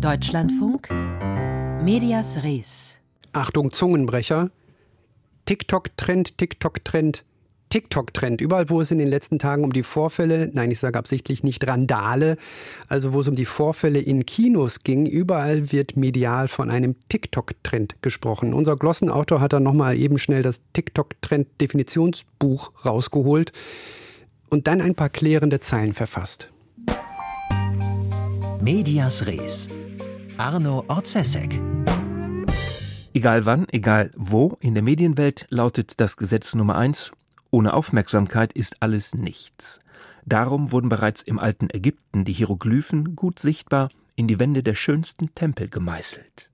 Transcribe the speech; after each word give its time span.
Deutschlandfunk 0.00 0.88
Medias 1.82 2.44
Res. 2.44 2.98
Achtung, 3.32 3.72
Zungenbrecher. 3.72 4.50
TikTok-Trend, 5.44 6.38
TikTok-Trend, 6.38 7.24
TikTok-Trend. 7.68 8.40
Überall, 8.40 8.70
wo 8.70 8.80
es 8.80 8.92
in 8.92 8.98
den 8.98 9.08
letzten 9.08 9.40
Tagen 9.40 9.64
um 9.64 9.72
die 9.72 9.82
Vorfälle, 9.82 10.50
nein, 10.52 10.70
ich 10.70 10.78
sage 10.78 10.96
absichtlich 10.98 11.42
nicht 11.42 11.66
Randale, 11.66 12.36
also 12.86 13.12
wo 13.12 13.18
es 13.20 13.28
um 13.28 13.34
die 13.34 13.44
Vorfälle 13.44 13.98
in 13.98 14.24
Kinos 14.24 14.84
ging, 14.84 15.04
überall 15.04 15.72
wird 15.72 15.96
medial 15.96 16.46
von 16.46 16.70
einem 16.70 16.94
TikTok-Trend 17.08 17.96
gesprochen. 18.00 18.54
Unser 18.54 18.76
Glossenautor 18.76 19.40
hat 19.40 19.52
dann 19.52 19.64
nochmal 19.64 19.96
eben 19.96 20.18
schnell 20.18 20.42
das 20.42 20.60
TikTok-Trend-Definitionsbuch 20.74 22.70
rausgeholt 22.86 23.50
und 24.48 24.68
dann 24.68 24.80
ein 24.80 24.94
paar 24.94 25.08
klärende 25.08 25.58
Zeilen 25.58 25.92
verfasst. 25.92 26.50
Medias 28.60 29.26
Res. 29.26 29.70
Arno 30.38 30.84
Orzesek. 30.86 31.60
Egal 33.12 33.44
wann, 33.44 33.66
egal 33.72 34.12
wo, 34.16 34.56
in 34.60 34.74
der 34.74 34.84
Medienwelt 34.84 35.46
lautet 35.50 35.98
das 35.98 36.16
Gesetz 36.16 36.54
Nummer 36.54 36.76
eins: 36.76 37.10
ohne 37.50 37.74
Aufmerksamkeit 37.74 38.52
ist 38.52 38.76
alles 38.80 39.14
nichts. 39.14 39.80
Darum 40.26 40.70
wurden 40.70 40.88
bereits 40.88 41.22
im 41.22 41.40
alten 41.40 41.70
Ägypten 41.70 42.24
die 42.24 42.32
Hieroglyphen 42.32 43.16
gut 43.16 43.40
sichtbar 43.40 43.88
in 44.14 44.28
die 44.28 44.38
Wände 44.38 44.62
der 44.62 44.74
schönsten 44.74 45.34
Tempel 45.34 45.68
gemeißelt. 45.68 46.50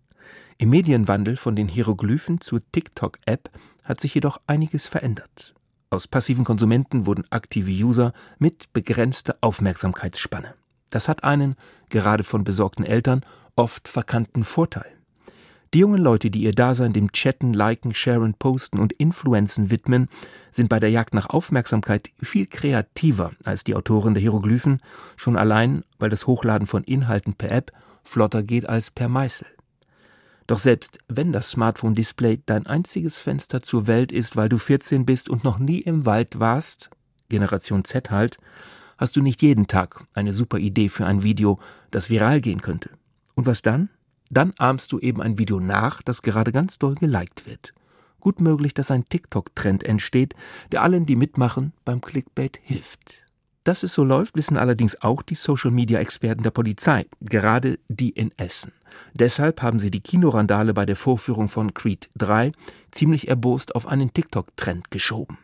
Im 0.56 0.70
Medienwandel 0.70 1.36
von 1.36 1.54
den 1.54 1.68
Hieroglyphen 1.68 2.40
zur 2.40 2.60
TikTok-App 2.72 3.50
hat 3.82 4.00
sich 4.00 4.14
jedoch 4.14 4.40
einiges 4.46 4.86
verändert. 4.86 5.54
Aus 5.90 6.08
passiven 6.08 6.44
Konsumenten 6.44 7.04
wurden 7.04 7.24
aktive 7.28 7.70
User 7.70 8.14
mit 8.38 8.72
begrenzter 8.72 9.36
Aufmerksamkeitsspanne. 9.42 10.54
Das 10.90 11.08
hat 11.08 11.24
einen, 11.24 11.56
gerade 11.88 12.22
von 12.22 12.44
besorgten 12.44 12.84
Eltern, 12.84 13.22
oft 13.56 13.88
verkannten 13.88 14.44
Vorteil. 14.44 14.94
Die 15.74 15.80
jungen 15.80 16.00
Leute, 16.00 16.30
die 16.30 16.42
ihr 16.42 16.54
Dasein 16.54 16.92
dem 16.92 17.10
Chatten, 17.10 17.52
Liken, 17.52 17.94
Sharen, 17.94 18.34
Posten 18.34 18.78
und 18.78 18.92
Influenzen 18.92 19.70
widmen, 19.72 20.08
sind 20.52 20.68
bei 20.68 20.78
der 20.78 20.90
Jagd 20.90 21.14
nach 21.14 21.30
Aufmerksamkeit 21.30 22.10
viel 22.22 22.46
kreativer 22.46 23.32
als 23.44 23.64
die 23.64 23.74
Autoren 23.74 24.14
der 24.14 24.20
Hieroglyphen, 24.20 24.78
schon 25.16 25.36
allein, 25.36 25.82
weil 25.98 26.10
das 26.10 26.28
Hochladen 26.28 26.68
von 26.68 26.84
Inhalten 26.84 27.34
per 27.34 27.50
App 27.50 27.72
flotter 28.04 28.44
geht 28.44 28.68
als 28.68 28.92
per 28.92 29.08
Meißel. 29.08 29.48
Doch 30.46 30.58
selbst 30.58 31.00
wenn 31.08 31.32
das 31.32 31.50
Smartphone-Display 31.50 32.42
dein 32.46 32.68
einziges 32.68 33.18
Fenster 33.18 33.60
zur 33.60 33.88
Welt 33.88 34.12
ist, 34.12 34.36
weil 34.36 34.48
du 34.48 34.58
14 34.58 35.04
bist 35.04 35.28
und 35.28 35.42
noch 35.42 35.58
nie 35.58 35.80
im 35.80 36.06
Wald 36.06 36.38
warst, 36.38 36.90
Generation 37.30 37.84
Z 37.84 38.12
halt, 38.12 38.38
hast 38.96 39.16
du 39.16 39.22
nicht 39.22 39.42
jeden 39.42 39.66
Tag 39.66 40.04
eine 40.12 40.32
super 40.32 40.58
Idee 40.58 40.88
für 40.88 41.04
ein 41.04 41.24
Video, 41.24 41.58
das 41.90 42.10
viral 42.10 42.40
gehen 42.40 42.60
könnte. 42.60 42.90
Und 43.34 43.46
was 43.46 43.62
dann? 43.62 43.88
Dann 44.30 44.52
ahmst 44.58 44.92
du 44.92 44.98
eben 44.98 45.20
ein 45.20 45.38
Video 45.38 45.60
nach, 45.60 46.02
das 46.02 46.22
gerade 46.22 46.52
ganz 46.52 46.78
doll 46.78 46.94
geliked 46.94 47.46
wird. 47.46 47.74
Gut 48.20 48.40
möglich, 48.40 48.72
dass 48.72 48.90
ein 48.90 49.08
TikTok-Trend 49.08 49.84
entsteht, 49.84 50.34
der 50.72 50.82
allen, 50.82 51.04
die 51.04 51.16
mitmachen, 51.16 51.72
beim 51.84 52.00
Clickbait 52.00 52.58
hilft. 52.62 53.24
Dass 53.64 53.82
es 53.82 53.94
so 53.94 54.04
läuft, 54.04 54.36
wissen 54.36 54.56
allerdings 54.56 55.00
auch 55.02 55.22
die 55.22 55.34
Social-Media-Experten 55.34 56.42
der 56.42 56.50
Polizei, 56.50 57.06
gerade 57.20 57.78
die 57.88 58.10
in 58.10 58.30
Essen. 58.36 58.72
Deshalb 59.14 59.62
haben 59.62 59.78
sie 59.78 59.90
die 59.90 60.00
Kinorandale 60.00 60.74
bei 60.74 60.86
der 60.86 60.96
Vorführung 60.96 61.48
von 61.48 61.74
Creed 61.74 62.08
3 62.16 62.52
ziemlich 62.90 63.28
erbost 63.28 63.74
auf 63.74 63.86
einen 63.86 64.12
TikTok-Trend 64.12 64.90
geschoben. 64.90 65.38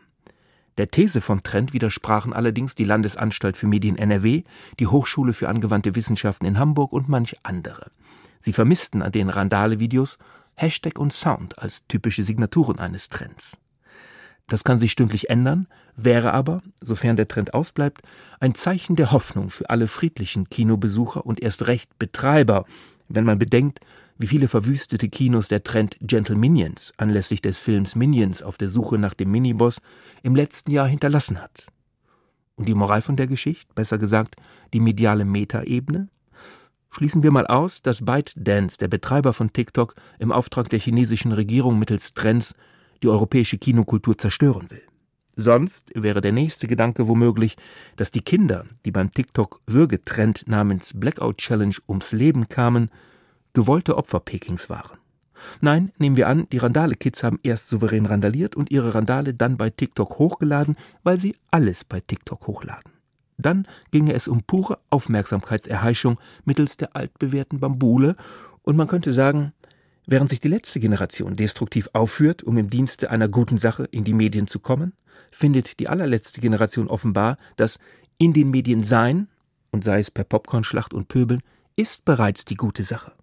Der 0.77 0.89
These 0.89 1.21
vom 1.21 1.43
Trend 1.43 1.73
widersprachen 1.73 2.33
allerdings 2.33 2.75
die 2.75 2.85
Landesanstalt 2.85 3.57
für 3.57 3.67
Medien 3.67 3.97
NRW, 3.97 4.43
die 4.79 4.87
Hochschule 4.87 5.33
für 5.33 5.49
angewandte 5.49 5.95
Wissenschaften 5.95 6.45
in 6.45 6.59
Hamburg 6.59 6.93
und 6.93 7.09
manch 7.09 7.35
andere. 7.43 7.91
Sie 8.39 8.53
vermissten 8.53 9.01
an 9.01 9.11
den 9.11 9.29
Randale-Videos 9.29 10.17
Hashtag 10.55 10.99
und 10.99 11.13
Sound 11.13 11.59
als 11.59 11.85
typische 11.87 12.23
Signaturen 12.23 12.79
eines 12.79 13.09
Trends. 13.09 13.57
Das 14.47 14.63
kann 14.63 14.79
sich 14.79 14.91
stündlich 14.91 15.29
ändern, 15.29 15.67
wäre 15.95 16.33
aber, 16.33 16.61
sofern 16.81 17.15
der 17.15 17.27
Trend 17.27 17.53
ausbleibt, 17.53 18.01
ein 18.39 18.55
Zeichen 18.55 18.95
der 18.95 19.11
Hoffnung 19.11 19.49
für 19.49 19.69
alle 19.69 19.87
friedlichen 19.87 20.49
Kinobesucher 20.49 21.25
und 21.25 21.41
erst 21.41 21.67
recht 21.67 21.97
Betreiber, 21.99 22.65
wenn 23.07 23.23
man 23.23 23.39
bedenkt, 23.39 23.79
wie 24.21 24.27
viele 24.27 24.47
verwüstete 24.47 25.09
Kinos 25.09 25.47
der 25.47 25.63
Trend 25.63 25.97
Gentle 25.99 26.35
Minions 26.35 26.93
anlässlich 26.97 27.41
des 27.41 27.57
Films 27.57 27.95
Minions 27.95 28.43
auf 28.43 28.57
der 28.59 28.69
Suche 28.69 28.99
nach 28.99 29.15
dem 29.15 29.31
Miniboss 29.31 29.81
im 30.21 30.35
letzten 30.35 30.69
Jahr 30.69 30.87
hinterlassen 30.87 31.41
hat. 31.41 31.65
Und 32.55 32.67
die 32.67 32.75
Moral 32.75 33.01
von 33.01 33.15
der 33.15 33.25
Geschichte, 33.25 33.73
besser 33.73 33.97
gesagt, 33.97 34.35
die 34.73 34.79
mediale 34.79 35.25
Metaebene? 35.25 36.07
Schließen 36.91 37.23
wir 37.23 37.31
mal 37.31 37.47
aus, 37.47 37.81
dass 37.81 38.05
ByteDance, 38.05 38.77
der 38.77 38.89
Betreiber 38.89 39.33
von 39.33 39.53
TikTok, 39.53 39.95
im 40.19 40.31
Auftrag 40.31 40.69
der 40.69 40.79
chinesischen 40.79 41.31
Regierung 41.31 41.79
mittels 41.79 42.13
Trends 42.13 42.53
die 43.01 43.07
europäische 43.07 43.57
Kinokultur 43.57 44.19
zerstören 44.19 44.69
will. 44.69 44.83
Sonst 45.35 45.89
wäre 45.95 46.21
der 46.21 46.33
nächste 46.33 46.67
Gedanke 46.67 47.07
womöglich, 47.07 47.57
dass 47.95 48.11
die 48.11 48.21
Kinder, 48.21 48.65
die 48.85 48.91
beim 48.91 49.09
TikTok-Würgetrend 49.09 50.47
namens 50.47 50.91
Blackout 50.93 51.37
Challenge 51.37 51.75
ums 51.87 52.11
Leben 52.11 52.49
kamen, 52.49 52.91
gewollte 53.53 53.97
Opfer 53.97 54.19
Pekings 54.19 54.69
waren. 54.69 54.97
Nein, 55.59 55.91
nehmen 55.97 56.17
wir 56.17 56.27
an, 56.27 56.47
die 56.51 56.59
Randale-Kids 56.59 57.23
haben 57.23 57.39
erst 57.43 57.69
souverän 57.69 58.05
randaliert 58.05 58.55
und 58.55 58.71
ihre 58.71 58.93
Randale 58.93 59.33
dann 59.33 59.57
bei 59.57 59.69
TikTok 59.69 60.19
hochgeladen, 60.19 60.75
weil 61.03 61.17
sie 61.17 61.35
alles 61.49 61.83
bei 61.83 61.99
TikTok 61.99 62.47
hochladen. 62.47 62.91
Dann 63.37 63.67
ginge 63.89 64.13
es 64.13 64.27
um 64.27 64.43
pure 64.43 64.79
Aufmerksamkeitserheischung 64.89 66.19
mittels 66.45 66.77
der 66.77 66.95
altbewährten 66.95 67.59
Bambule 67.59 68.15
und 68.61 68.75
man 68.75 68.87
könnte 68.87 69.11
sagen, 69.11 69.53
während 70.05 70.29
sich 70.29 70.41
die 70.41 70.47
letzte 70.47 70.79
Generation 70.79 71.35
destruktiv 71.35 71.89
aufführt, 71.93 72.43
um 72.43 72.57
im 72.57 72.67
Dienste 72.67 73.09
einer 73.09 73.27
guten 73.27 73.57
Sache 73.57 73.85
in 73.85 74.03
die 74.03 74.13
Medien 74.13 74.47
zu 74.47 74.59
kommen, 74.59 74.93
findet 75.31 75.79
die 75.79 75.87
allerletzte 75.87 76.41
Generation 76.41 76.87
offenbar, 76.87 77.37
dass 77.55 77.79
in 78.17 78.33
den 78.33 78.51
Medien 78.51 78.83
sein, 78.83 79.27
und 79.71 79.83
sei 79.83 79.99
es 79.99 80.11
per 80.11 80.25
Popcornschlacht 80.25 80.93
und 80.93 81.07
Pöbeln, 81.07 81.41
ist 81.75 82.05
bereits 82.05 82.45
die 82.45 82.55
gute 82.55 82.83
Sache. 82.83 83.13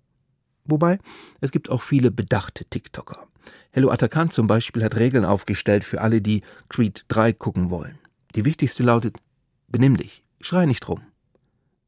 Wobei, 0.69 0.99
es 1.41 1.51
gibt 1.51 1.71
auch 1.71 1.81
viele 1.81 2.11
bedachte 2.11 2.67
TikToker. 2.67 3.27
Hello 3.71 3.91
Atakan 3.91 4.31
zum 4.31 4.47
Beispiel 4.47 4.85
hat 4.85 4.97
Regeln 4.97 5.25
aufgestellt 5.25 5.83
für 5.83 6.03
alle, 6.03 6.21
die 6.21 6.43
Creed 6.69 7.07
3 7.09 7.33
gucken 7.33 7.71
wollen. 7.71 7.99
Die 8.35 8.45
wichtigste 8.45 8.83
lautet, 8.83 9.17
benimm 9.69 9.97
dich, 9.97 10.25
schrei 10.41 10.67
nicht 10.67 10.87
rum. 10.89 11.01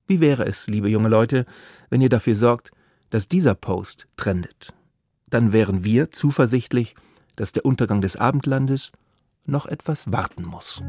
Wie 0.07 0.21
wäre 0.21 0.47
es, 0.47 0.67
liebe 0.67 0.89
junge 0.89 1.09
Leute, 1.09 1.45
wenn 1.91 2.01
ihr 2.01 2.09
dafür 2.09 2.35
sorgt, 2.35 2.71
dass 3.11 3.29
dieser 3.29 3.55
Post 3.55 4.09
trendet? 4.17 4.73
Dann 5.29 5.53
wären 5.53 5.85
wir 5.85 6.11
zuversichtlich, 6.11 6.95
dass 7.37 7.53
der 7.53 7.67
Untergang 7.67 8.01
des 8.01 8.17
Abendlandes 8.17 8.93
noch 9.47 9.67
etwas 9.67 10.11
warten 10.11 10.45
muss. 10.45 10.83